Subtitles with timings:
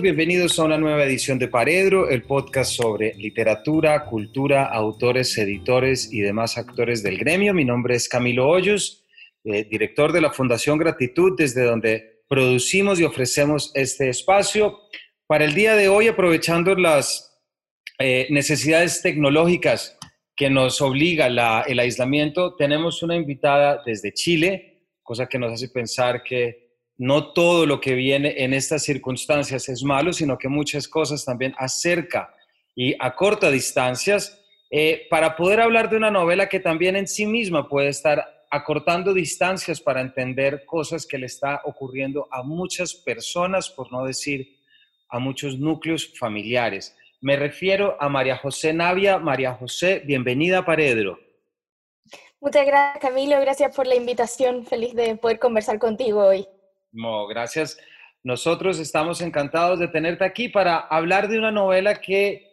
[0.00, 6.20] bienvenidos a una nueva edición de Paredro, el podcast sobre literatura, cultura, autores, editores y
[6.20, 7.52] demás actores del gremio.
[7.52, 9.04] Mi nombre es Camilo Hoyos,
[9.44, 14.78] eh, director de la Fundación Gratitud, desde donde producimos y ofrecemos este espacio.
[15.26, 17.38] Para el día de hoy, aprovechando las
[17.98, 19.98] eh, necesidades tecnológicas
[20.34, 26.22] que nos obliga el aislamiento, tenemos una invitada desde Chile, cosa que nos hace pensar
[26.22, 26.59] que
[27.00, 31.54] no todo lo que viene en estas circunstancias es malo, sino que muchas cosas también
[31.56, 32.34] acerca
[32.76, 34.38] y acorta distancias
[34.70, 39.14] eh, para poder hablar de una novela que también en sí misma puede estar acortando
[39.14, 44.58] distancias para entender cosas que le está ocurriendo a muchas personas, por no decir
[45.08, 46.94] a muchos núcleos familiares.
[47.22, 49.18] Me refiero a María José Navia.
[49.18, 51.18] María José, bienvenida a Paredro.
[52.42, 53.40] Muchas gracias, Camilo.
[53.40, 54.66] Gracias por la invitación.
[54.66, 56.46] Feliz de poder conversar contigo hoy.
[56.92, 57.78] No, gracias.
[58.22, 62.48] Nosotros estamos encantados de tenerte aquí para hablar de una novela que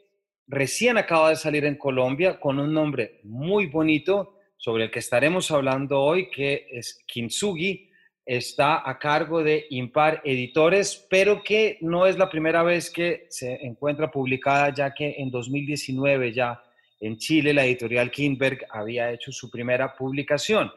[0.47, 5.51] recién acaba de salir en Colombia con un nombre muy bonito sobre el que estaremos
[5.51, 7.89] hablando hoy, que es Kintsugi.
[8.25, 13.65] Está a cargo de Impar Editores, pero que no es la primera vez que se
[13.65, 16.61] encuentra publicada, ya que en 2019 ya
[16.99, 20.71] en Chile la editorial Kindberg había hecho su primera publicación.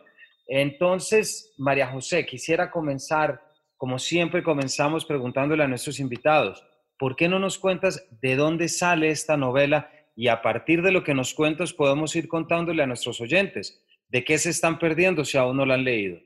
[0.46, 3.49] Entonces, María José, quisiera comenzar
[3.80, 6.62] como siempre comenzamos preguntándole a nuestros invitados,
[6.98, 9.90] ¿por qué no nos cuentas de dónde sale esta novela?
[10.14, 14.22] Y a partir de lo que nos cuentas podemos ir contándole a nuestros oyentes de
[14.22, 16.20] qué se están perdiendo si aún no la han leído.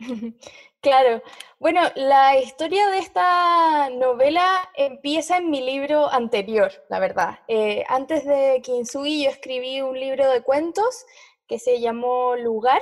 [0.80, 1.24] Claro.
[1.58, 7.40] Bueno, la historia de esta novela empieza en mi libro anterior, la verdad.
[7.48, 11.04] Eh, antes de Kinsui yo escribí un libro de cuentos
[11.48, 12.80] que se llamó Lugar,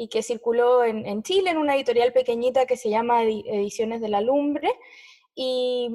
[0.00, 4.20] y que circuló en, Chile en una editorial pequeñita que se llama Ediciones de la
[4.20, 4.72] Lumbre.
[5.34, 5.90] Y,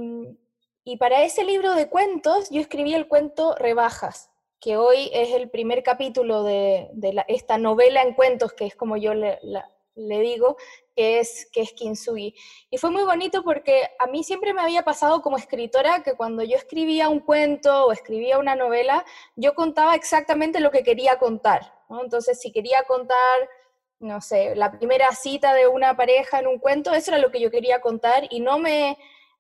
[0.84, 5.50] y para ese libro de cuentos yo escribí el cuento Rebajas, que hoy es el
[5.50, 9.40] primer capítulo de, de esta novela en cuentos, que es como yo le,
[9.96, 10.58] le digo,
[10.98, 12.36] que es, que es Kintsugi.
[12.70, 16.44] Y fue muy bonito porque a mí siempre me había pasado como escritora que cuando
[16.44, 19.06] yo escribía un cuento o escribía una novela,
[19.38, 21.74] yo contaba exactamente lo que quería contar.
[22.02, 23.48] Entonces, si quería contar
[24.04, 27.40] no sé, la primera cita de una pareja en un cuento, eso era lo que
[27.40, 28.98] yo quería contar y no me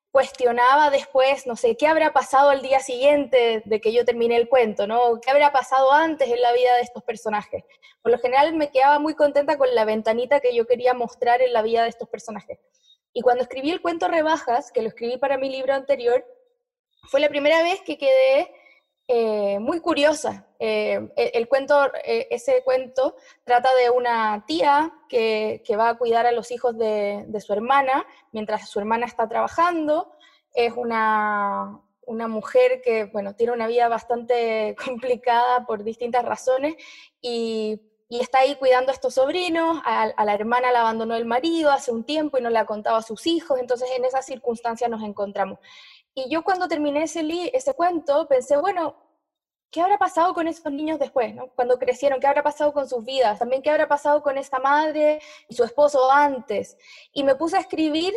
[0.09, 4.47] cuestionaba después, no sé, qué habrá pasado el día siguiente de que yo terminé el
[4.47, 5.19] cuento, ¿no?
[5.19, 7.63] ¿Qué habrá pasado antes en la vida de estos personajes?
[8.01, 11.51] Por lo general me quedaba muy contenta con la ventanita que yo quería mostrar en
[11.51, 12.59] la vida de estos personajes.
[13.11, 16.25] Y cuando escribí el cuento Rebajas, que lo escribí para mi libro anterior,
[17.09, 18.49] fue la primera vez que quedé
[19.07, 20.47] eh, muy curiosa.
[20.59, 26.25] Eh, e, el, cuento, eh, ese cuento trata de una tía que, va a cuidar
[26.25, 30.13] a los hijos de, su hermana mientras su hermana está trabajando.
[30.53, 36.75] Es una, una mujer que, bueno, tiene una vida bastante complicada por distintas razones
[37.21, 39.81] y, está ahí cuidando a estos sobrinos.
[39.85, 42.65] A, a, la hermana la abandonó el marido hace un tiempo y no le ha
[42.65, 45.57] contado a sus hijos, entonces en esas circunstancias nos encontramos.
[46.15, 48.95] Y yo cuando terminé ese, ese cuento pensé, bueno,
[49.71, 51.47] ¿qué habrá pasado con esos niños después, ¿no?
[51.55, 52.19] cuando crecieron?
[52.19, 53.39] ¿Qué habrá pasado con sus vidas?
[53.39, 56.77] También, ¿qué habrá pasado con esta madre y su esposo antes?
[57.13, 58.13] Y me puse a escribir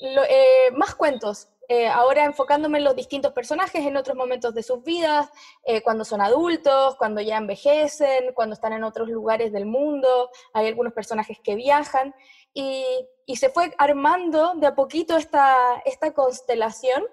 [0.00, 4.82] eh, más cuentos, eh, ahora enfocándome en los distintos personajes en otros momentos de sus
[4.82, 5.30] vidas,
[5.62, 10.66] eh, cuando son adultos, cuando ya envejecen, cuando están en otros lugares del mundo, hay
[10.66, 12.12] algunos personajes que viajan,
[12.52, 12.84] y,
[13.24, 17.04] y se fue armando de a poquito esta, esta constelación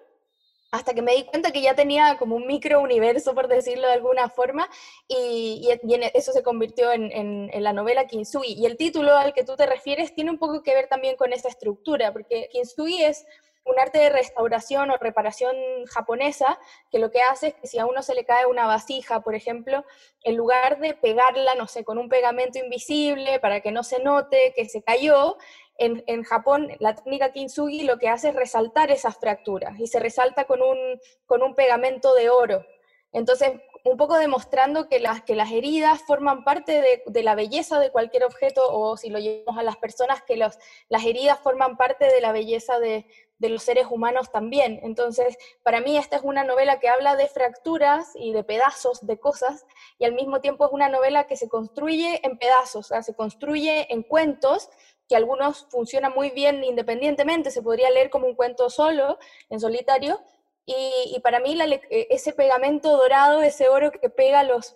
[0.72, 3.94] hasta que me di cuenta que ya tenía como un micro universo, por decirlo de
[3.94, 4.70] alguna forma,
[5.08, 5.70] y,
[6.14, 8.54] eso se convirtió en, la novela Kinsui.
[8.54, 11.32] Y el título al que tú te refieres tiene un poco que ver también con
[11.32, 13.26] esa estructura, porque Kinsui es
[13.68, 15.56] un arte de restauración o reparación
[15.88, 16.58] japonesa,
[16.90, 19.36] que lo que hace es que si a uno se le cae una vasija, por
[19.36, 19.86] ejemplo,
[20.24, 24.54] en lugar de pegarla, no sé, con un pegamento invisible para que no se note
[24.56, 25.38] que se cayó,
[25.78, 30.46] en, Japón la técnica kintsugi lo que hace es resaltar esas fracturas y se resalta
[30.46, 32.66] con un, con un pegamento de oro.
[33.14, 33.52] Entonces,
[33.84, 37.90] un poco demostrando que las, que las heridas forman parte de, de, la belleza de
[37.90, 40.60] cualquier objeto, o si lo llevamos a las personas, que los,
[40.90, 43.06] las heridas forman parte de la belleza de,
[43.40, 44.80] de los seres humanos también.
[44.84, 49.20] Entonces, para mí esta es una novela que habla de fracturas y de pedazos de
[49.20, 49.66] cosas,
[50.00, 53.16] y al mismo tiempo es una novela que se construye en pedazos, o sea, se
[53.16, 54.70] construye en cuentos
[55.08, 59.20] que algunos funcionan muy bien independientemente, se podría leer como un cuento solo,
[59.50, 60.22] en solitario,
[60.70, 64.76] y, para mí e, ese pegamento dorado, ese oro que pega los,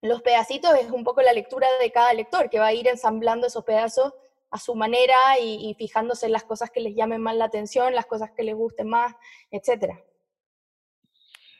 [0.00, 3.48] los pedacitos, es un poco la lectura de cada lector, que va a ir ensamblando
[3.48, 4.12] esos pedazos
[4.50, 8.06] a su manera y, fijándose en las cosas que les llamen más la atención, las
[8.06, 9.14] cosas que les gusten más,
[9.50, 10.00] etcétera.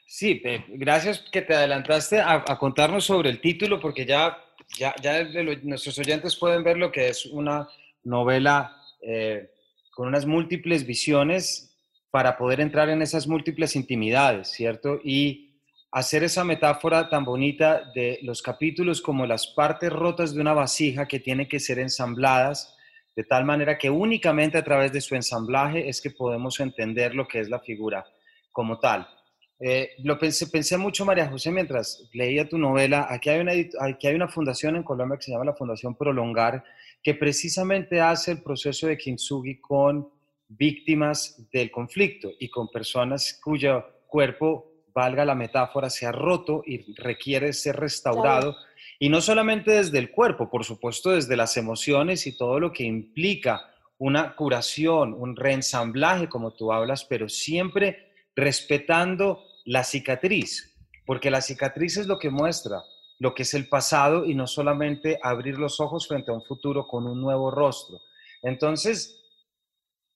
[0.06, 4.38] Sí, gracias que te adelantaste a, contarnos sobre el título, porque ya,
[4.78, 5.24] ya, ya
[5.62, 7.68] nuestros oyentes pueden ver lo que es una
[8.04, 9.50] novela eh,
[9.90, 11.76] con unas múltiples visiones
[12.10, 15.00] para poder entrar en esas múltiples intimidades, ¿cierto?
[15.02, 15.46] Y
[15.90, 21.08] hacer esa metáfora tan bonita de los capítulos como las partes rotas de una vasija
[21.08, 22.75] que tienen que ser ensambladas
[23.16, 27.26] de tal manera que únicamente a través de su ensamblaje es que podemos entender lo
[27.26, 28.04] que es la figura
[28.52, 29.08] como tal.
[29.58, 33.06] Eh, lo pensé, mucho, María José, mientras leía tu novela.
[33.08, 36.62] Aquí hay, una, aquí hay una fundación en Colombia que se llama la Fundación Prolongar,
[37.02, 40.10] que precisamente hace el proceso de Kintsugi con
[40.48, 46.94] víctimas del conflicto y con personas cuyo cuerpo, valga la metáfora, se ha roto y
[46.94, 48.56] requiere ser restaurado.
[48.98, 52.84] Y no solamente desde el cuerpo, por supuesto, desde las emociones y todo lo que
[52.84, 61.40] implica una curación, un reensamblaje, como tú hablas, pero siempre respetando la cicatriz, porque la
[61.40, 62.82] cicatriz es lo que muestra
[63.18, 66.86] lo que es el pasado y no solamente abrir los ojos frente a un futuro
[66.86, 67.98] con un nuevo rostro.
[68.42, 69.22] Entonces,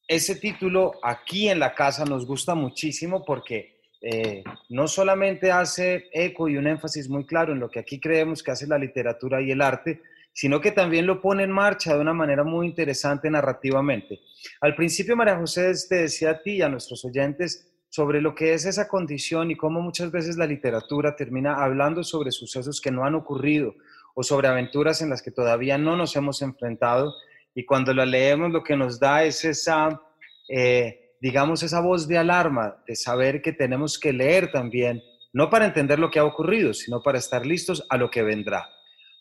[0.07, 6.49] ese título aquí en la casa nos gusta muchísimo porque eh, no solamente hace eco
[6.49, 9.51] y un énfasis muy claro en lo que aquí creemos que hace la literatura y
[9.51, 10.01] el arte,
[10.33, 14.21] sino que también lo pone en marcha de una manera muy interesante narrativamente.
[14.61, 18.55] Al principio, María José te decía a ti y a nuestros oyentes sobre lo que
[18.55, 23.05] es esa condición y cómo muchas veces la literatura termina hablando sobre sucesos que no
[23.05, 23.75] han ocurrido
[24.15, 27.13] o sobre aventuras en las que todavía no nos hemos enfrentado
[27.55, 30.01] y cuando la leemos lo que nos da es esa,
[30.49, 35.03] eh, digamos, esa voz de alarma de saber que tenemos que leer también,
[35.33, 38.69] no para entender lo que ha ocurrido, sino para estar listos a lo que vendrá.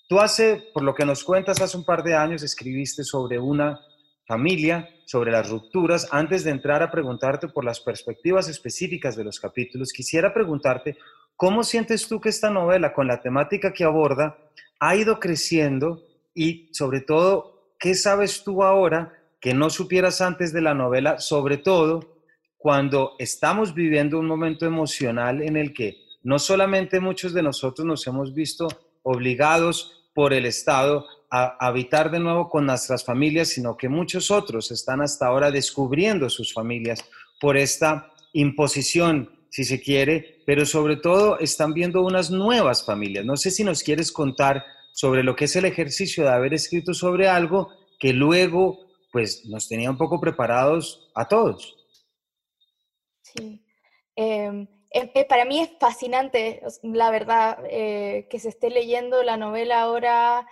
[0.07, 3.79] Tú hace, por lo que nos cuentas, hace un par de años escribiste sobre una
[4.25, 9.39] familia, sobre las rupturas, antes de entrar a preguntarte por las perspectivas específicas de los
[9.39, 10.97] capítulos, quisiera preguntarte
[11.35, 14.37] cómo sientes tú que esta novela, con la temática que aborda,
[14.79, 16.03] ha ido creciendo
[16.33, 21.57] y sobre todo, ¿qué sabes tú ahora que no supieras antes de la novela, sobre
[21.57, 22.19] todo
[22.57, 28.05] cuando estamos viviendo un momento emocional en el que no solamente muchos de nosotros nos
[28.05, 28.67] hemos visto
[29.03, 34.71] obligados por el Estado a habitar de nuevo con nuestras familias, sino que muchos otros
[34.71, 37.05] están hasta ahora descubriendo sus familias
[37.39, 43.25] por esta imposición, si se quiere, pero sobre todo están viendo unas nuevas familias.
[43.25, 46.93] No sé si nos quieres contar sobre lo que es el ejercicio de haber escrito
[46.93, 47.69] sobre algo
[47.99, 51.75] que luego pues nos tenía un poco preparados a todos.
[53.21, 53.63] Sí.
[54.15, 59.37] Em, em, eh, para mí es fascinante, la verdad, eh, que se esté leyendo la
[59.37, 60.47] novela ahora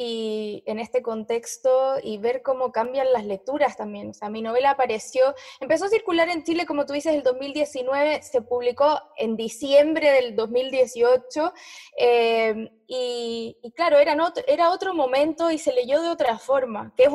[0.00, 4.10] y en este contexto y ver cómo cambian las lecturas también.
[4.10, 8.22] O sea, mi novela apareció, empezó a circular en Chile, como tú dices, el 2019,
[8.22, 11.52] se publicó en diciembre del 2018
[11.96, 17.10] eh, y, claro, era, era otro momento y se leyó de otra forma, que es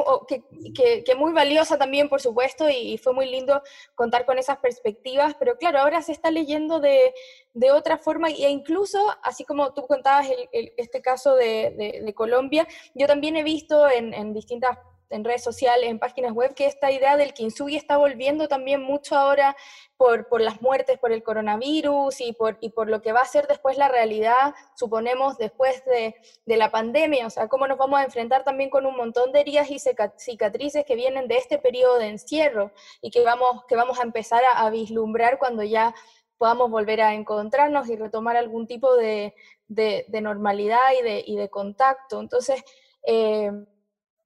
[0.76, 3.60] que, que, muy valiosa también, por supuesto, y, fue muy lindo
[3.96, 7.16] contar con esas perspectivas, pero claro, ahora se está leyendo de,
[7.56, 13.08] de otra forma e incluso, así como tú contabas este caso de, de, Colombia, yo
[13.08, 14.78] también he visto en, en distintas
[15.14, 19.16] en redes sociales, en páginas web, que esta idea del kintsugi está volviendo también mucho
[19.16, 19.56] ahora
[19.96, 23.26] por, por las muertes por el coronavirus y por, y por lo que va a
[23.26, 26.16] ser después la realidad, suponemos, después de,
[26.46, 29.42] de, la pandemia, o sea, cómo nos vamos a enfrentar también con un montón de
[29.42, 34.00] heridas y cicatrices que vienen de este periodo de encierro y que vamos, que vamos
[34.00, 35.94] a empezar a, vislumbrar cuando ya
[36.38, 39.36] podamos volver a encontrarnos y retomar algún tipo de,
[39.68, 42.20] de, de normalidad y de, y de contacto.
[42.20, 42.64] Entonces,
[43.06, 43.52] eh,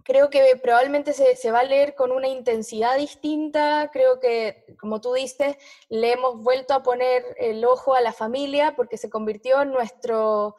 [0.07, 5.11] creo que probablemente se, va a leer con una intensidad distinta, creo que, como tú
[5.11, 5.57] dices,
[5.89, 10.55] le hemos vuelto a poner el ojo a la familia porque se convirtió en nuestro,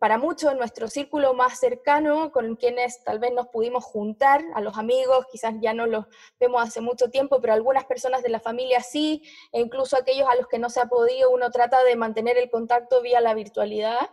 [0.00, 4.60] para muchos, en nuestro círculo más cercano, con quienes tal vez nos pudimos juntar, a
[4.60, 6.06] los amigos, quizás ya no los
[6.40, 9.22] vemos hace mucho tiempo, pero algunas personas de la familia sí,
[9.52, 12.50] e incluso aquellos a los que no se ha podido, uno trata de mantener el
[12.50, 14.10] contacto vía la virtualidad.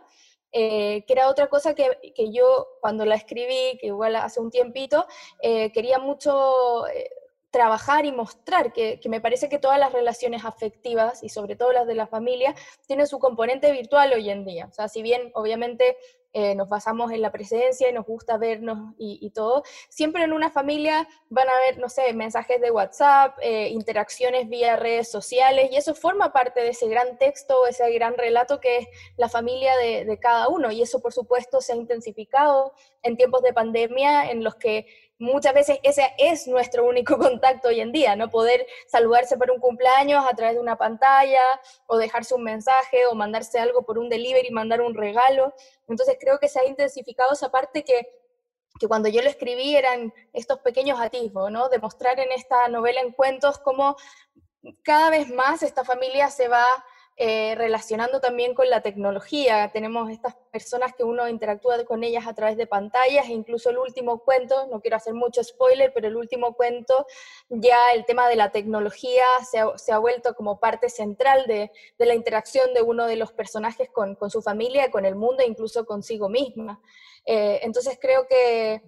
[0.52, 4.50] Eh, que era otra cosa que, que, yo cuando la escribí, que igual hace un
[4.50, 5.06] tiempito,
[5.42, 7.08] eh, quería mucho eh,
[7.50, 11.72] trabajar y mostrar, que, que, me parece que todas las relaciones afectivas, y sobre todo
[11.72, 12.54] las de la familia,
[12.86, 14.66] tienen su componente virtual hoy en día.
[14.66, 15.96] O sea, si bien obviamente
[16.32, 19.64] eh, nos basamos en la presencia y nos gusta vernos y, todo.
[19.88, 24.76] Siempre en una familia van a haber, no sé, mensajes de WhatsApp, eh, interacciones vía
[24.76, 28.88] redes sociales, y eso forma parte de ese gran texto, ese gran relato que es
[29.16, 30.70] la familia de, cada uno.
[30.70, 34.86] Y eso, por supuesto, se ha intensificado en tiempos de pandemia en los que
[35.20, 39.60] muchas veces ese es nuestro único contacto hoy en día, no poder saludarse por un
[39.60, 41.42] cumpleaños a través de una pantalla
[41.86, 45.54] o dejarse un mensaje o mandarse algo por un delivery, mandar un regalo.
[45.86, 48.08] Entonces creo que se ha intensificado esa parte que,
[48.80, 51.68] que cuando yo lo escribí eran estos pequeños atisbos, ¿no?
[51.68, 53.96] Demostrar en esta novela en cuentos cómo
[54.82, 56.64] cada vez más esta familia se va
[57.22, 59.70] eh, relacionando también con la tecnología.
[59.74, 63.76] Tenemos estas personas que uno interactúa con ellas a través de pantallas, e incluso el
[63.76, 67.06] último cuento, no quiero hacer mucho spoiler, pero el último cuento,
[67.50, 72.72] ya el tema de la tecnología se ha, vuelto como parte central de, la interacción
[72.72, 76.80] de uno de los personajes con, su familia, con el mundo incluso consigo misma.
[77.26, 78.80] Eh, entonces creo que,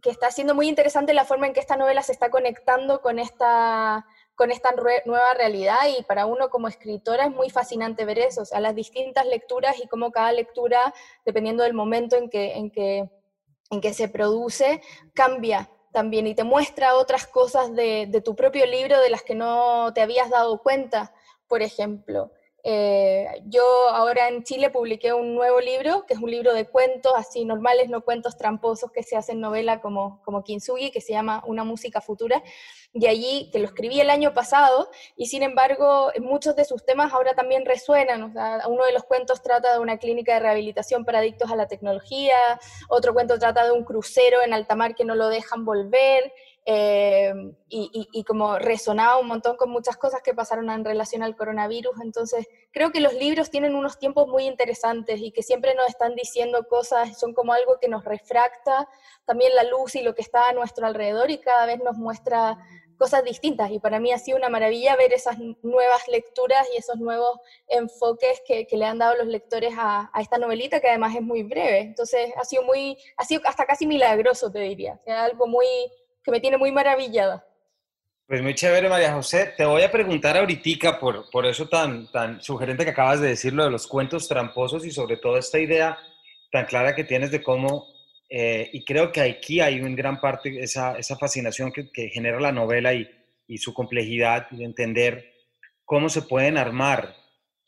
[0.00, 3.18] que está siendo muy interesante la forma en que esta novela se está conectando con
[3.18, 4.06] esta
[4.38, 4.72] con esta
[5.04, 8.76] nueva realidad y para uno como escritora es muy fascinante ver eso, o sea, las
[8.76, 10.94] distintas lecturas y cómo cada lectura,
[11.26, 13.10] dependiendo del momento en que, en que,
[13.70, 14.80] en que se produce,
[15.12, 19.34] cambia también y te muestra otras cosas de, de tu propio libro de las que
[19.34, 21.12] no te habías dado cuenta,
[21.48, 22.30] por ejemplo.
[22.64, 27.12] Eh, yo ahora en Chile publiqué un nuevo libro, que es un libro de cuentos
[27.16, 31.42] así normales, no cuentos tramposos que se hacen novela como, como Kintsugi, que se llama
[31.46, 32.42] Una música futura,
[32.92, 37.12] y allí, que lo escribí el año pasado, y sin embargo muchos de sus temas
[37.12, 38.34] ahora también resuenan,
[38.66, 42.36] uno de los cuentos trata de una clínica de rehabilitación para adictos a la tecnología,
[42.88, 46.32] otro cuento trata de un crucero en alta mar que no lo dejan volver,
[46.70, 47.32] eh,
[47.70, 51.98] y, como resonaba un montón con muchas cosas que pasaron en relación al coronavirus.
[52.02, 56.14] Entonces, creo que los libros tienen unos tiempos muy interesantes y que siempre nos están
[56.14, 58.86] diciendo cosas, son como algo que nos refracta
[59.24, 62.58] también la luz y lo que está a nuestro alrededor y cada vez nos muestra
[62.98, 63.70] cosas distintas.
[63.70, 68.42] Y para mí ha sido una maravilla ver esas nuevas lecturas y esos nuevos enfoques
[68.46, 71.80] que, le han dado los lectores a, esta novelita, que además es muy breve.
[71.80, 75.00] Entonces, ha sido muy, ha sido hasta casi milagroso, te diría.
[75.06, 75.66] Algo muy
[76.22, 77.44] que me tiene muy maravillada.
[78.28, 79.54] Pues muy chévere, María José.
[79.56, 83.54] Te voy a preguntar ahorita por, por eso tan, tan sugerente que acabas de decir,
[83.54, 85.98] lo de los cuentos tramposos y sobre todo esta idea
[86.52, 87.86] tan clara que tienes de cómo,
[88.28, 92.38] eh, y creo que aquí hay en gran parte esa, esa fascinación que, que, genera
[92.38, 93.08] la novela y,
[93.46, 95.32] y su complejidad de entender
[95.86, 97.16] cómo se pueden armar,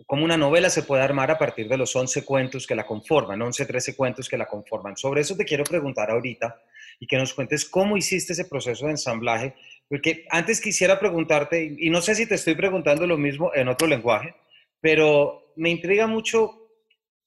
[0.06, 3.40] cómo una novela se puede armar a partir de los 11 cuentos que la conforman,
[3.40, 4.94] 11, 13 cuentos que la conforman.
[4.96, 6.62] Sobre eso te quiero preguntar ahorita
[7.00, 9.54] y que nos cuentes cómo hiciste ese proceso de ensamblaje,
[9.88, 13.88] porque antes quisiera preguntarte, y no sé si te estoy preguntando lo mismo en otro
[13.88, 14.34] lenguaje,
[14.80, 16.60] pero me intriga mucho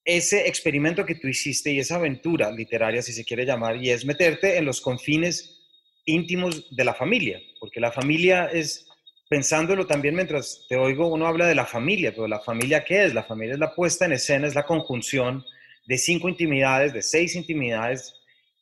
[0.06, 4.06] ese experimento que tú hiciste y esa aventura literaria, si se quiere llamar, y es
[4.06, 5.60] meterte en los confines
[6.06, 8.88] íntimos de la familia, porque la familia es,
[9.28, 13.14] pensándolo también mientras te oigo, uno habla de la familia, pero la familia ¿qué es?
[13.14, 15.44] La familia es la puesta en escena, es la conjunción
[15.88, 18.14] de cinco intimidades, de seis intimidades,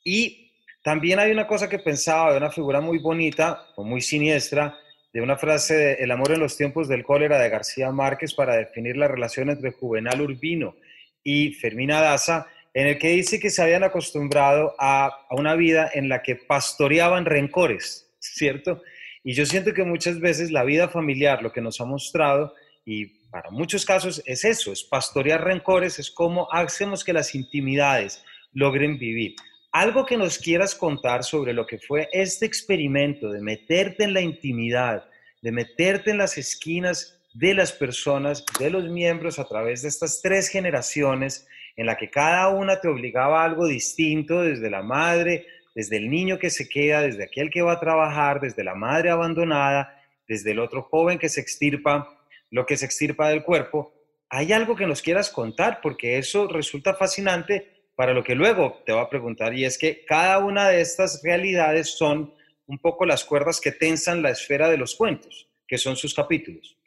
[0.03, 0.40] y
[0.83, 4.77] también hay una cosa que pensaba de una figura muy bonita o muy siniestra,
[5.13, 8.55] de una frase de El amor en los tiempos del cólera de García Márquez para
[8.55, 10.75] definir la relación entre Juvenal Urbino
[11.23, 15.89] y Fermina Daza, en el que dice que se habían acostumbrado a, a una vida
[15.93, 18.81] en la que pastoreaban rencores, ¿cierto?
[19.23, 23.05] Y yo siento que muchas veces la vida familiar, lo que nos ha mostrado, y
[23.29, 28.23] para muchos casos es eso, es pastorear rencores, es cómo hacemos que las intimidades
[28.53, 29.35] logren vivir.
[29.73, 34.19] Algo que nos quieras contar sobre lo que fue este experimento de meterte en la
[34.19, 35.05] intimidad,
[35.41, 40.21] de meterte en las esquinas de las personas, de los miembros a través de estas
[40.21, 41.47] tres generaciones
[41.77, 46.09] en la que cada una te obligaba a algo distinto, desde la madre, desde el
[46.09, 49.97] niño que se queda, desde aquel que va a trabajar, desde la madre abandonada,
[50.27, 53.93] desde el otro joven que se extirpa, lo que se extirpa del cuerpo.
[54.29, 55.79] ¿Hay algo que nos quieras contar?
[55.81, 60.05] Porque eso resulta fascinante para lo que luego te va a preguntar, y es que
[60.05, 62.33] cada una de estas realidades son
[62.67, 66.77] un poco las cuerdas que tensan la esfera de los cuentos, que son sus capítulos.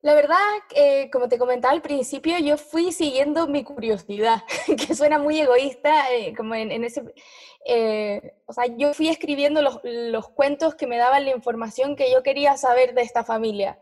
[0.00, 0.38] La verdad,
[0.76, 4.44] eh, como te comentaba al principio, yo fui siguiendo mi curiosidad,
[4.86, 7.02] que suena muy egoísta, eh, como en, ese...
[7.66, 12.10] Eh, o sea, yo fui escribiendo los, los, cuentos que me daban la información que
[12.12, 13.78] yo quería saber de esta familia.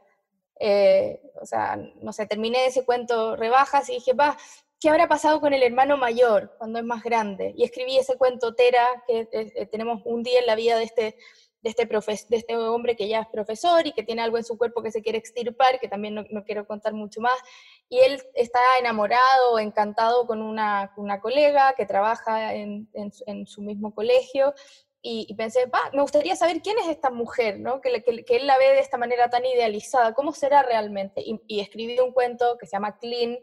[0.59, 4.39] o sea, no sé, terminé ese cuento rebajas y dije, va,
[4.87, 7.53] ¿qué habrá pasado con el hermano mayor cuando es más grande?
[7.57, 11.17] Y escribí ese cuento Tera, que eh, tenemos un día en la vida de este,
[11.61, 14.57] de, este de este hombre que ya es profesor y que tiene algo en su
[14.57, 17.35] cuerpo que se quiere extirpar, que también no, quiero contar mucho más.
[17.89, 23.93] Y él está enamorado, encantado con una, una colega que trabaja en, en, su mismo
[23.93, 24.55] colegio.
[25.03, 27.81] Y, pensé, me gustaría saber quién es esta mujer, ¿no?
[27.81, 31.23] que, que, que, él la ve de esta manera tan idealizada, ¿cómo será realmente?
[31.23, 33.37] Y, y escribí un cuento que se llama Clean,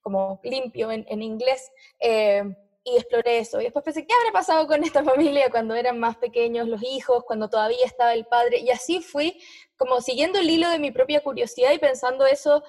[0.00, 2.42] como limpio en, inglés, eh,
[2.84, 3.60] y exploré eso.
[3.60, 7.24] Y después pensé, ¿qué habrá pasado con esta familia cuando eran más pequeños los hijos,
[7.24, 8.58] cuando todavía estaba el padre?
[8.58, 9.40] Y así fui
[9.76, 12.62] como siguiendo el hilo de mi propia curiosidad y pensando eso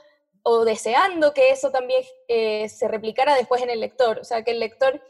[0.44, 4.20] o deseando que eso también eh, se replicara después en el lector.
[4.20, 5.02] O sea, que el lector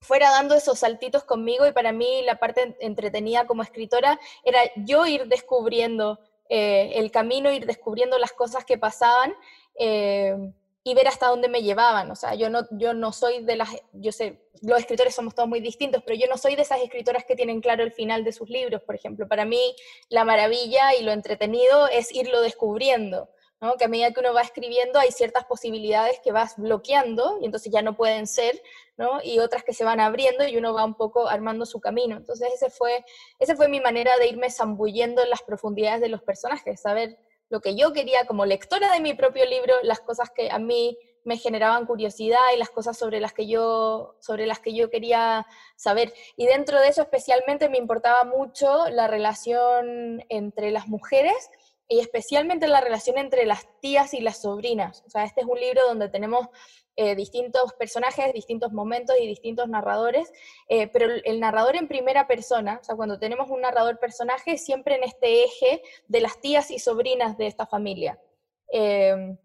[0.00, 5.06] fuera dando esos saltitos conmigo y para mí la parte entretenida como escritora era yo
[5.06, 9.34] ir descubriendo eh, el camino, ir descubriendo las cosas que pasaban.
[10.82, 12.10] Y ver hasta dónde me llevaban.
[12.10, 15.48] O sea, yo no, yo no soy de las, yo sé, los escritores somos todos
[15.48, 18.32] muy distintos, pero yo no soy de esas escritoras que tienen claro el final de
[18.32, 19.28] sus libros, por ejemplo.
[19.28, 19.74] Para mí,
[20.08, 23.28] la maravilla y lo entretenido es irlo descubriendo.
[23.60, 23.76] ¿no?
[23.76, 27.70] Que a medida que uno va escribiendo hay ciertas posibilidades que vas bloqueando y entonces
[27.70, 28.60] ya no pueden ser,
[28.96, 29.20] ¿no?
[29.22, 32.16] Y otras que se van abriendo y uno va un poco armando su camino.
[32.16, 33.04] Entonces ese fue,
[33.38, 37.18] ese fue mi manera de irme zambullendo en las profundidades de los personajes, saber
[37.50, 40.96] lo que yo quería como lectora de mi propio libro, las cosas que a mí
[41.24, 45.46] me generaban curiosidad y las cosas sobre las que yo sobre las que yo quería
[45.76, 46.14] saber.
[46.36, 51.50] Y dentro de eso especialmente me importaba mucho la relación entre las mujeres
[51.90, 55.02] y especialmente la relación entre las tías y las sobrinas.
[55.08, 56.46] O sea, este es un libro donde tenemos
[56.94, 60.32] eh, distintos personajes, distintos momentos y distintos narradores,
[60.68, 64.94] eh, pero el, narrador en primera persona, o sea, cuando tenemos un narrador personaje, siempre
[64.94, 68.20] en este eje de las tías y sobrinas de esta familia.
[68.72, 69.36] Eh,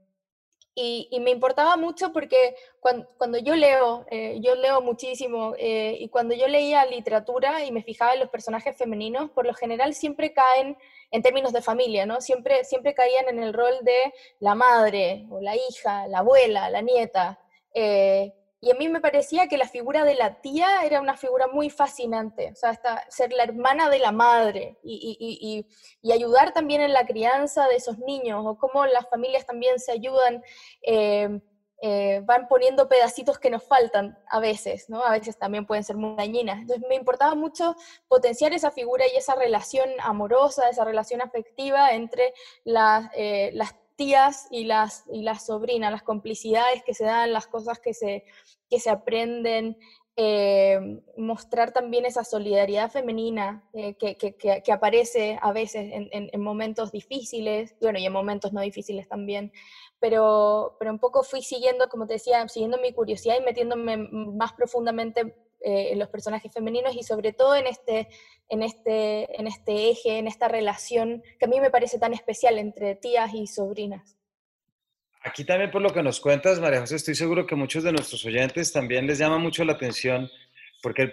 [0.76, 4.06] y, me importaba mucho porque cuando, yo leo,
[4.42, 9.32] yo leo muchísimo, y cuando yo leía literatura y me fijaba en los personajes femeninos,
[9.32, 10.78] por lo general siempre caen
[11.12, 12.20] en términos de familia, ¿no?
[12.20, 16.82] Siempre, siempre caían en el rol de la madre, o la hija, la abuela, la
[16.82, 17.40] nieta.
[17.74, 21.48] Eh, y a mí me parecía que la figura de la tía era una figura
[21.48, 25.66] muy fascinante, o sea, hasta ser la hermana de la madre y,
[26.12, 30.42] ayudar también en la crianza de esos niños, o cómo las familias también se ayudan,
[30.82, 31.42] eh,
[31.82, 35.04] eh, van poniendo pedacitos que nos faltan a veces, ¿no?
[35.04, 36.60] A veces también pueden ser muy dañinas.
[36.62, 37.76] Entonces me importaba mucho
[38.08, 43.10] potenciar esa figura y esa relación amorosa, esa relación afectiva entre las,
[43.52, 47.94] las tías y las, y las sobrinas, las complicidades que se dan, las cosas que
[47.94, 48.26] se,
[48.70, 49.78] que se aprenden,
[50.18, 56.42] eh, mostrar también esa solidaridad femenina eh, que, que, que, aparece a veces en, en,
[56.42, 59.52] momentos difíciles, bueno, y en momentos no difíciles también,
[60.00, 64.54] pero, pero un poco fui siguiendo, como te decía, siguiendo mi curiosidad y metiéndome más
[64.54, 65.36] profundamente
[65.68, 68.08] eh, en los personajes femeninos y sobre todo en este,
[68.50, 72.60] en, este, en este eje, en esta relación que a mí me parece tan especial
[72.60, 74.16] entre tías y sobrinas.
[75.24, 78.24] Aquí también por lo que nos cuentas, María José, estoy seguro que muchos de nuestros
[78.26, 80.30] oyentes también les llama mucho la atención,
[80.84, 81.12] porque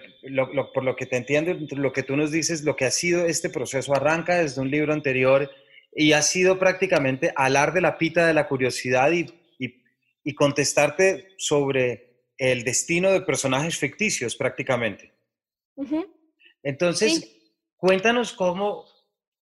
[0.71, 3.49] por lo que te entiendo, lo que tú nos dices, lo que ha sido este
[3.49, 5.49] proceso arranca desde un libro anterior
[5.95, 9.25] y ha sido prácticamente alar de la pita de la curiosidad y,
[9.57, 9.81] y,
[10.23, 12.12] y contestarte sobre
[12.51, 15.13] el destino de personajes ficticios prácticamente.
[16.61, 17.37] Entonces,
[17.77, 18.85] cuéntanos cómo,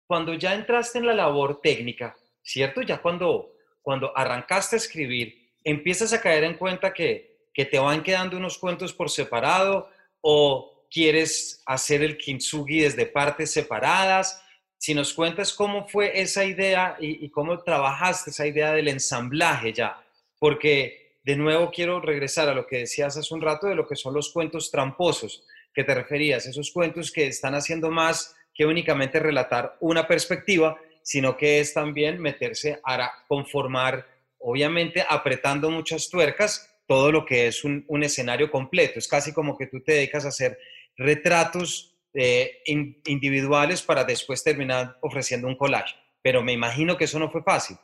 [0.06, 2.80] cuando ya entraste en la labor técnica, ¿cierto?
[2.82, 8.04] Ya cuando, cuando arrancaste a escribir, empiezas a caer en cuenta que, que te van
[8.04, 14.40] quedando unos cuentos por separado o quieres hacer el kintsugi desde partes separadas.
[14.78, 19.72] Si nos cuentas cómo fue esa idea y, y cómo trabajaste esa idea del ensamblaje
[19.72, 20.00] ya,
[20.38, 23.96] porque de nuevo quiero regresar a lo que decías hace un rato de lo que
[23.96, 29.18] son los cuentos tramposos que te referías, esos cuentos que están haciendo más que únicamente
[29.18, 34.06] relatar una perspectiva, sino que es también meterse a conformar,
[34.38, 38.98] obviamente apretando muchas tuercas, todo lo que es un, escenario completo.
[38.98, 40.58] Es casi como que tú te dedicas a hacer
[40.96, 45.94] retratos eh, individuales para después terminar ofreciendo un collage.
[46.20, 47.78] Pero me imagino que eso no fue fácil.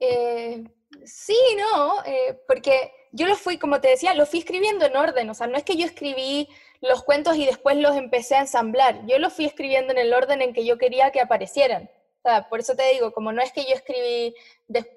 [0.00, 0.64] Eh,
[1.06, 5.30] Sí, no, eh, porque yo lo fui, como te decía, lo fui escribiendo en orden,
[5.30, 6.48] o sea, no es que yo escribí
[6.80, 10.42] los cuentos y después los empecé a ensamblar, yo los fui escribiendo en el orden
[10.42, 11.88] en que yo quería que aparecieran.
[12.24, 14.34] O sea, por eso te digo, como no es que yo escribí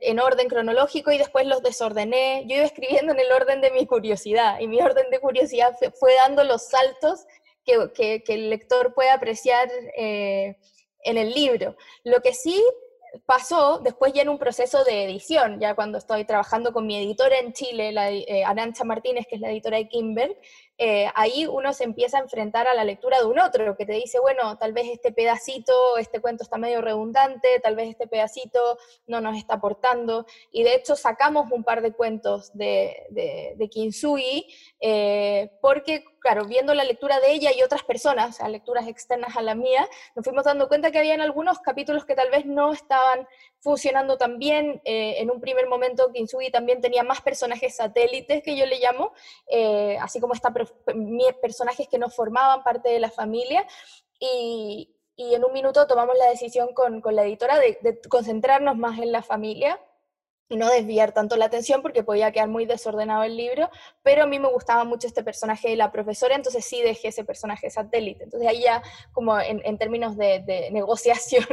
[0.02, 3.86] en orden cronológico y después los desordené, yo iba escribiendo en el orden de mi
[3.86, 7.28] curiosidad y mi orden de curiosidad fue, dando los saltos
[7.64, 10.58] que, el lector puede apreciar eh,
[11.04, 11.78] en el libro.
[12.04, 12.60] Lo que sí
[13.26, 17.40] pasó después ya en un proceso de edición, ya cuando estoy trabajando con mi editora
[17.40, 20.38] en Chile, la, eh, Arancha Martínez, que es la editora de Kimber,
[20.78, 23.94] eh, ahí uno se empieza a enfrentar a la lectura de un otro, que te
[23.94, 28.78] dice, bueno, tal vez este pedacito, este cuento está medio redundante, tal vez este pedacito
[29.06, 33.70] no nos está aportando, y de hecho sacamos un par de cuentos de, de,
[34.80, 39.42] eh, porque, claro, viendo la lectura de ella y otras personas, sea, lecturas externas a
[39.42, 43.28] la mía, nos fuimos dando cuenta que habían algunos capítulos que tal vez no estaban
[43.60, 44.82] funcionando también.
[44.86, 49.14] Eh, en un primer momento, Kintsugi también tenía más personajes satélites, que yo le llamo,
[49.48, 50.54] eh, así como esta,
[51.42, 53.66] personajes que no formaban parte de la familia.
[54.20, 59.12] Y, en un minuto tomamos la decisión con, la editora de, de concentrarnos más en
[59.12, 59.78] la familia
[60.50, 63.70] y no desviar tanto la atención porque podía quedar muy desordenado el libro,
[64.02, 67.24] pero a mí me gustaba mucho este personaje de la profesora, entonces sí dejé ese
[67.24, 68.24] personaje satélite.
[68.24, 68.82] Entonces ahí ya
[69.14, 71.46] como en, términos de, negociación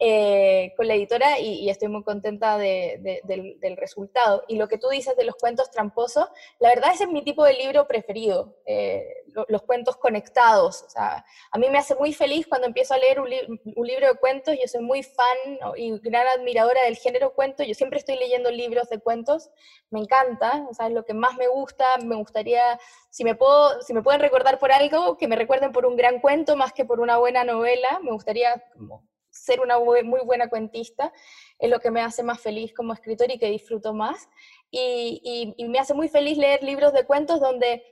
[0.00, 4.42] eh, con la editora y, estoy muy contenta del, del, resultado.
[4.48, 7.44] Y lo que tú dices de los cuentos tramposos, la verdad ese es mi tipo
[7.44, 8.56] de libro preferido.
[8.64, 9.04] Eh,
[9.48, 10.82] los cuentos conectados.
[10.82, 14.18] O sea, a mí me hace muy feliz cuando empiezo a leer un, libro de
[14.18, 14.56] cuentos.
[14.60, 15.36] Yo soy muy fan
[15.76, 17.62] y gran admiradora del género cuento.
[17.62, 19.50] Yo siempre estoy leyendo libros de cuentos.
[19.90, 21.84] Me encanta, o es lo que más me gusta.
[22.04, 22.78] Me gustaría,
[23.10, 26.20] si me, puedo, si me pueden recordar por algo, que me recuerden por un gran
[26.20, 28.00] cuento más que por una buena novela.
[28.02, 28.62] Me gustaría
[29.44, 31.12] ser una muy buena cuentista.
[31.58, 34.28] Es lo que me hace más feliz como escritor y que disfruto más
[34.70, 37.82] y, me hace muy feliz leer libros de cuentos donde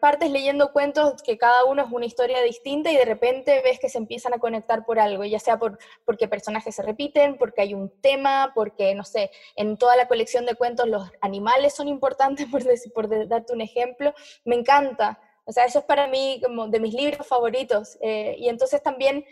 [0.00, 3.88] partes leyendo cuentos que cada uno es una historia distinta y de repente ves que
[3.88, 7.74] se empiezan a conectar por algo, ya sea por, porque personajes se repiten, porque hay
[7.74, 12.46] un tema, porque, no sé, en toda la colección de cuentos los animales son importantes,
[12.50, 14.12] por, decir, por darte un ejemplo.
[14.44, 15.20] Me encanta.
[15.44, 17.96] O sea, eso es para mí como de mis libros favoritos.
[18.00, 19.24] Eh, y entonces también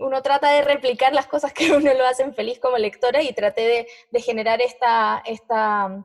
[0.00, 3.32] uno trata de replicar las cosas que a uno lo hacen feliz como lectora y
[3.32, 6.04] traté de, generar esta, esta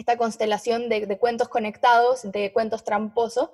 [0.00, 3.50] esta constelación de, cuentos conectados, de cuentos tramposos,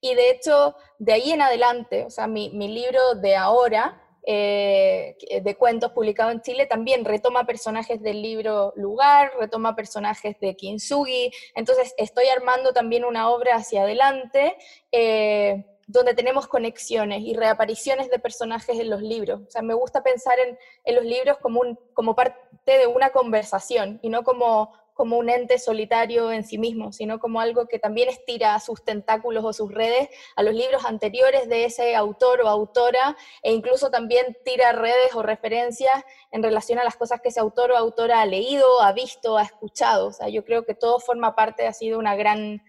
[0.00, 5.56] y de hecho, de ahí en adelante, o sea, mi, libro de ahora, eh, de
[5.56, 11.94] cuentos publicado en Chile, también retoma personajes del libro Lugar, retoma personajes de Kintsugi, entonces
[11.98, 14.56] estoy armando también una obra hacia adelante,
[14.92, 19.40] eh, donde tenemos conexiones y reapariciones de personajes en los libros.
[19.46, 23.98] O sea, me gusta pensar en, los libros como, un, como parte de una conversación
[24.02, 28.10] y no como como un ente solitario en sí mismo, sino como algo que también
[28.10, 33.16] estira sus tentáculos o sus redes a los libros anteriores de ese autor o autora,
[33.42, 37.70] e incluso también tira redes o referencias en relación a las cosas que ese autor
[37.70, 40.08] o autora ha leído, ha visto, ha escuchado.
[40.08, 42.62] O sea, yo creo que todo forma parte de una gran,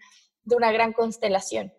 [0.45, 1.73] de una gran constelación.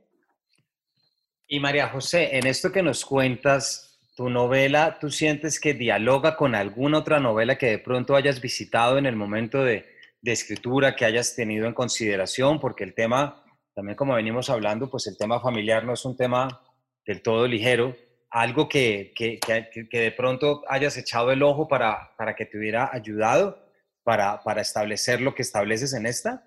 [1.53, 6.55] Y María José, en esto que nos cuentas, tu novela, ¿tú sientes que dialoga con
[6.55, 9.85] alguna otra novela que de pronto hayas visitado en el momento de,
[10.23, 15.19] escritura que hayas tenido en consideración, porque el tema, también como venimos hablando, pues el
[15.19, 16.63] tema familiar no es un tema
[17.05, 17.95] del todo ligero,
[18.31, 22.89] algo que, que, que, de pronto hayas echado el ojo para, para que te hubiera
[22.91, 23.63] ayudado
[24.03, 26.47] para, para establecer lo que estableces en esta?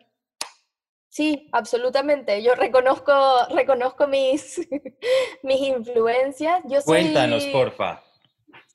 [1.09, 2.43] Sí, absolutamente.
[2.43, 3.13] Yo reconozco,
[3.49, 4.59] reconozco mis,
[5.43, 6.61] mis influencias.
[6.65, 8.03] Yo Cuéntanos, porfa.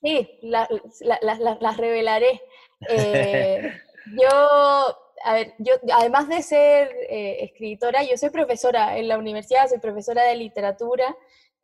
[0.02, 2.40] Sí, las revelaré.
[2.88, 3.72] Eh,
[4.20, 4.28] yo,
[5.24, 9.78] a ver, yo además de ser eh, escritora, yo soy profesora en la universidad, soy
[9.78, 11.14] profesora de literatura,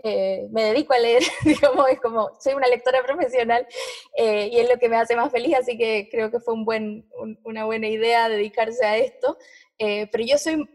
[0.02, 3.66] eh, me dedico a leer, digamos, es como, soy una lectora profesional
[4.16, 6.64] eh, y es lo que me hace más feliz, así que creo que fue un
[6.64, 7.08] buen,
[7.44, 9.38] una buena idea dedicarse a esto.
[9.78, 10.66] Pero yo soy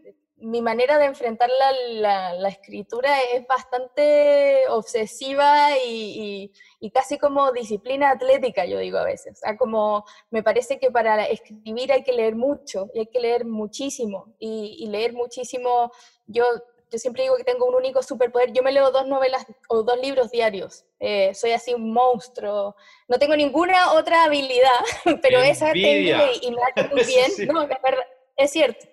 [0.42, 6.52] mi manera de enfrentar la, escritura es bastante obsesiva y,
[6.92, 9.34] casi como disciplina atlética, yo digo a veces.
[9.34, 13.20] O sea, como me parece que para escribir hay que leer mucho y hay que
[13.20, 14.34] leer muchísimo.
[14.40, 15.92] Y, leer muchísimo,
[16.26, 16.44] yo,
[16.90, 18.52] yo siempre digo que tengo un único superpoder.
[18.52, 20.84] Yo me leo dos novelas o dos libros diarios.
[20.98, 22.74] Eh, soy así un monstruo.
[23.06, 24.70] No tengo ninguna otra habilidad,
[25.22, 27.30] pero esa tengo y, me hace muy bien.
[27.46, 27.68] No,
[28.36, 28.86] es cierto.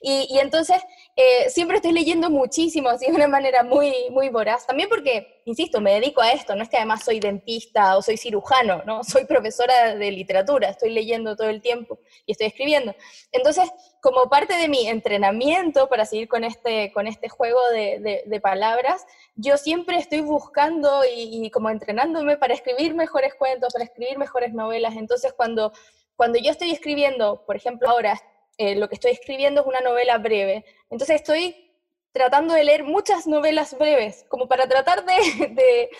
[0.00, 0.82] Y, entonces
[1.16, 4.66] eh, siempre estoy leyendo muchísimo, así de una manera muy, muy voraz.
[4.66, 8.16] También porque, insisto, me dedico a esto, no es que además soy dentista o soy
[8.16, 9.02] cirujano, ¿no?
[9.16, 12.94] Soy profesora de literatura, estoy leyendo todo el tiempo y estoy escribiendo.
[13.32, 19.06] Entonces, como parte de mi entrenamiento para seguir con este, con este juego de, palabras,
[19.34, 24.52] yo siempre estoy buscando y, y como entrenándome para escribir mejores cuentos, para escribir mejores
[24.52, 24.94] novelas.
[24.96, 25.72] Entonces, cuando
[26.16, 28.18] cuando yo estoy escribiendo, por ejemplo, ahora
[28.58, 30.64] eh, lo que estoy escribiendo es una novela breve.
[30.90, 31.66] Entonces estoy
[32.12, 35.90] tratando de leer muchas novelas breves, como para tratar de,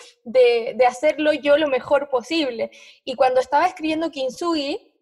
[0.87, 2.71] hacerlo yo lo mejor posible.
[3.05, 4.95] Y cuando estaba escribiendo Kintsugi,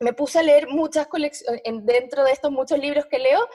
[0.00, 3.46] me puse a leer muchas colecciones, dentro de estos muchos libros que leo,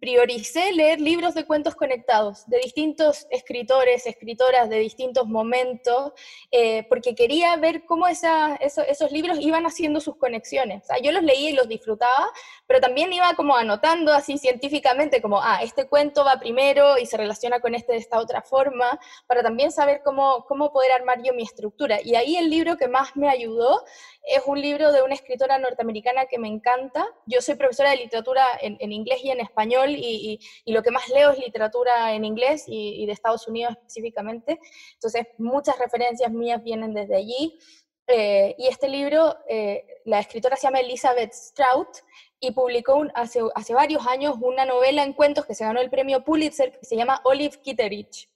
[0.00, 6.12] prioricé leer libros de cuentos conectados de distintos escritores, escritoras de distintos momentos,
[6.50, 10.84] eh, porque quería ver cómo esos libros iban haciendo sus conexiones.
[11.02, 12.30] Yo los leía y los disfrutaba,
[12.66, 17.16] pero también iba como anotando así científicamente, como, ah, este cuento va primero y se
[17.16, 21.34] relaciona con este de esta otra forma, para también saber cómo, cómo poder armar yo
[21.34, 22.00] mi estructura.
[22.02, 23.84] Y ahí el libro que más me ayudó
[24.24, 27.06] es un libro de una escritora norteamericana que me encanta.
[27.26, 31.08] Yo soy profesora de literatura en, en inglés y en español y, lo que más
[31.08, 34.58] leo es literatura en inglés y, de Estados Unidos específicamente.
[34.94, 37.58] Entonces, muchas referencias mías vienen desde allí.
[38.06, 41.98] Eh, y este libro, eh, la escritora se llama Elizabeth Strout
[42.42, 43.40] y publicó hace,
[43.72, 47.20] varios años una novela en cuentos que se ganó el premio Pulitzer que se llama
[47.22, 48.28] Olive Kitteridge.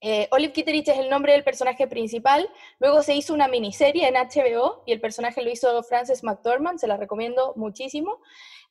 [0.00, 2.48] Eh, Olive Kitteridge es el nombre del personaje principal.
[2.78, 6.86] Luego se hizo una miniserie en HBO y el personaje lo hizo Frances McDormand, se
[6.86, 8.18] la recomiendo muchísimo.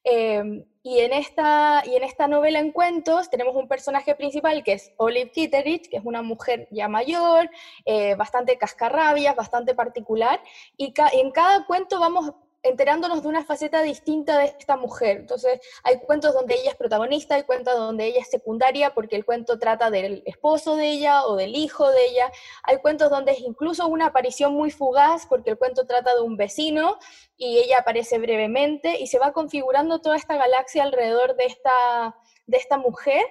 [0.04, 4.74] Em, y, en esta, y en esta novela en cuentos tenemos un personaje principal que
[4.74, 7.50] es Olive Kitteridge, que es una mujer ya mayor,
[7.86, 10.42] eh, bastante cascarrabias, bastante particular,
[10.78, 15.18] y en cada cuento vamos enterándonos de una faceta distinta de esta mujer.
[15.18, 19.26] Entonces, hay cuentos donde ella es protagonista, hay cuentos donde ella es secundaria porque el
[19.26, 22.32] cuento trata del esposo de ella o del hijo de ella.
[22.64, 26.38] Hay cuentos donde es incluso una aparición muy fugaz porque el cuento trata de un
[26.38, 26.98] vecino
[27.36, 32.16] y ella aparece brevemente y se va configurando toda esta galaxia alrededor de esta,
[32.48, 33.26] de esta mujer.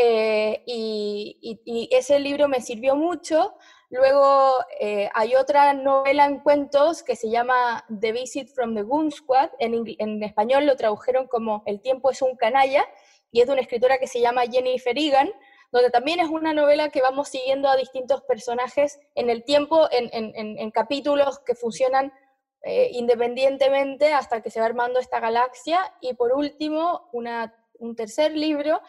[0.00, 3.56] Eh, y, y ese libro me sirvió mucho
[3.90, 9.10] Luego eh, hay otra novela en cuentos que se llama The Visit from the Goon
[9.10, 9.50] Squad.
[9.58, 12.84] En, español lo tradujeron como El tiempo es un canalla
[13.32, 15.30] y es de una escritora que se llama Jennifer Egan,
[15.72, 20.70] donde también es una novela que vamos siguiendo a distintos personajes en el tiempo, en,
[20.70, 22.12] capítulos que funcionan
[22.62, 25.94] eh, independientemente hasta que se va armando esta galaxia.
[26.02, 28.82] Y por último, un tercer libro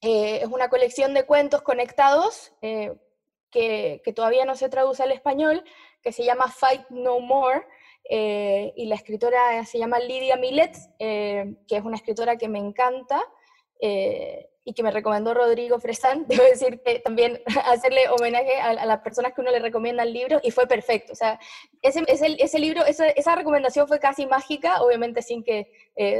[0.00, 2.52] eh, es una colección de cuentos conectados
[3.54, 5.62] que, todavía no se traduce al español,
[6.02, 7.62] que se llama Fight No More,
[8.10, 12.58] eh, y la escritora se llama Lydia Millet, eh, que es una escritora que me
[12.58, 13.22] encanta
[13.80, 16.24] eh, y que me recomendó Rodrigo Fresán.
[16.28, 20.40] Debo decir que también hacerle homenaje a, las personas que uno le recomienda el libro
[20.42, 21.12] y fue perfecto.
[21.12, 21.38] O sea,
[21.80, 25.70] ese, ese, ese libro, esa, esa, recomendación fue casi mágica, obviamente sin que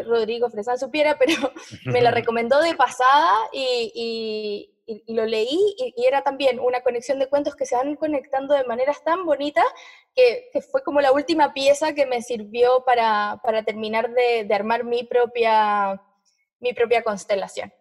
[0.07, 1.53] Rodrigo Fresán supiera, pero
[1.85, 4.74] me la recomendó de pasada y, y,
[5.07, 9.03] lo leí y, era también una conexión de cuentos que se van conectando de maneras
[9.05, 9.65] tan bonitas
[10.15, 14.85] que, fue como la última pieza que me sirvió para, para terminar de, de, armar
[14.85, 16.01] mi propia,
[16.61, 17.73] mi propia constelación.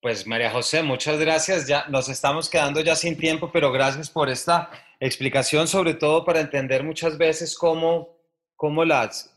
[0.00, 1.68] Pues María José, muchas gracias.
[1.68, 6.40] Ya nos estamos quedando ya sin tiempo, pero gracias por esta explicación, sobre todo para
[6.40, 8.18] entender muchas veces cómo,
[8.56, 9.32] cómo las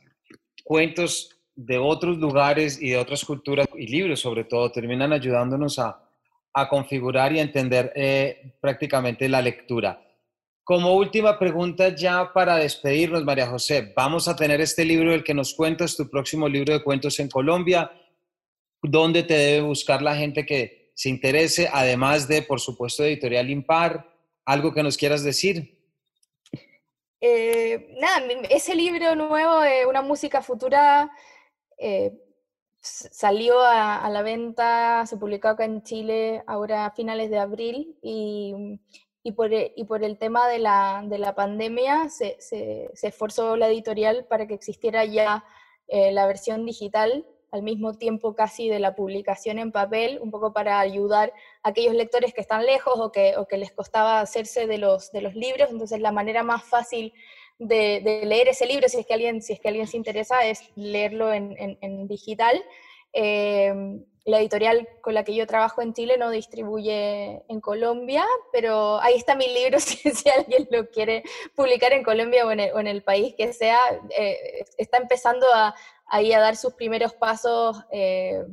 [0.64, 6.05] cuentos de otros lugares y de otras culturas y libros sobre todo terminan ayudándonos a,
[6.58, 10.02] a configurar y entender eh, prácticamente la lectura.
[10.64, 15.34] Como última pregunta ya para despedirnos, María José, vamos a tener este libro del que
[15.34, 17.92] nos cuentas, tu próximo libro de cuentos en Colombia.
[18.82, 24.10] ¿Dónde te debe buscar la gente que se interese, además de, por supuesto, Editorial Impar?
[24.46, 25.78] ¿Algo que nos quieras decir?
[27.20, 31.12] Eh, nada, ese libro nuevo, Una música futura,
[31.78, 32.14] eh,
[32.86, 38.80] salió a, la venta, se publicó acá en Chile ahora a finales de abril y,
[39.24, 43.58] y, por, e, y por, el tema de la, de la pandemia se, se, esforzó
[43.58, 45.44] la editorial para que existiera ya
[45.88, 50.54] eh, la versión digital al mismo tiempo casi de la publicación en papel, un poco
[50.54, 54.68] para ayudar a aquellos lectores que están lejos o que, o que les costaba hacerse
[54.68, 55.70] de los, de los libros.
[55.72, 57.14] Entonces la manera más fácil
[57.60, 60.62] de, leer ese libro, si es que alguien, si es que alguien se interesa, es
[60.76, 62.64] leerlo en, digital.
[63.14, 69.00] Em, la editorial con la que yo trabajo en Chile no distribuye en Colombia, pero
[69.00, 71.24] ahí está mi libro si, si alguien lo quiere
[71.56, 73.80] publicar en Colombia o en el, país que sea.
[74.18, 75.76] Eh, está empezando a,
[76.08, 78.44] ahí a dar sus primeros pasos eh,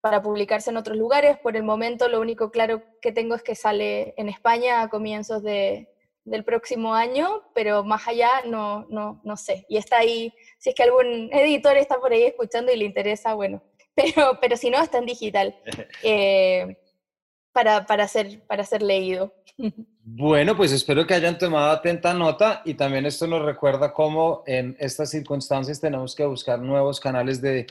[0.00, 1.38] para publicarse en otros lugares.
[1.38, 5.42] Por el momento lo único claro que tengo es que sale en España a comienzos
[5.42, 5.88] de,
[6.26, 9.64] del próximo año, pero más allá no, no, no sé.
[9.68, 13.34] Y está ahí, si es que algún editor está por ahí escuchando y le interesa,
[13.34, 13.62] bueno,
[13.94, 15.56] pero, pero si no, está en digital
[16.02, 16.76] eh,
[17.52, 19.32] para, para, ser, para ser leído.
[20.08, 24.76] Bueno, pues espero que hayan tomado atenta nota y también esto nos recuerda cómo en
[24.78, 27.66] estas circunstancias tenemos que buscar nuevos canales de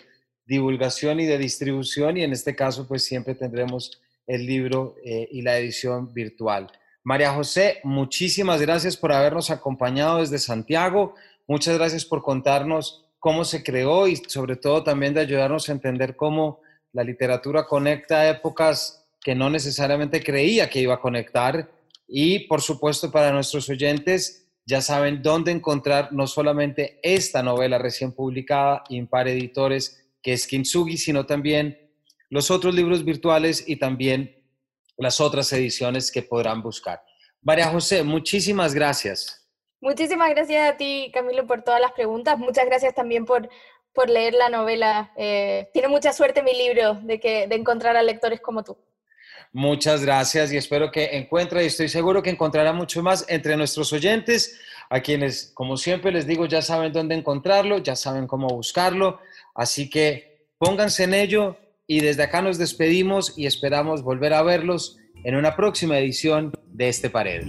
[0.45, 5.43] divulgación y de distribución y en este caso pues siempre tendremos el libro eh, y
[5.43, 6.69] la edición virtual.
[7.05, 11.13] María José, muchísimas gracias por habernos acompañado desde Santiago.
[11.45, 16.15] Muchas gracias por contarnos cómo se creó y sobre todo también de ayudarnos a entender
[16.15, 16.61] cómo
[16.93, 21.69] la literatura conecta épocas que no necesariamente creía que iba a conectar
[22.07, 28.13] y por supuesto para nuestros oyentes ya saben dónde encontrar no solamente esta novela recién
[28.13, 31.77] publicada, Impar Editores, que es Kintsugi, sino también
[32.31, 34.34] los otros libros virtuales y también
[34.97, 37.01] las otras ediciones que podrán buscar.
[37.41, 39.47] María José, muchísimas gracias.
[39.81, 42.39] Muchísimas gracias a ti, Camilo, por todas las preguntas.
[42.39, 43.47] Muchas gracias también por,
[43.93, 45.11] por leer la novela.
[45.15, 48.77] Eh, tiene mucha suerte mi libro de, que, de encontrar a lectores como tú.
[49.53, 53.93] Muchas gracias y espero que encuentre y estoy seguro que encontrará mucho más entre nuestros
[53.93, 59.19] oyentes, a quienes, como siempre les digo, ya saben dónde encontrarlo, ya saben cómo buscarlo.
[59.53, 64.97] Así que pónganse en ello y desde acá nos despedimos y esperamos volver a verlos
[65.23, 67.45] en una próxima edición de este Pared.